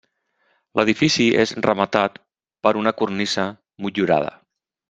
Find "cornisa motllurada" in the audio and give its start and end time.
3.03-4.35